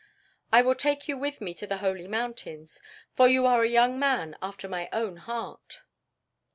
[0.51, 2.81] I will take you with me to the Holy Mountains,
[3.13, 5.81] for you are a young man after my own heart."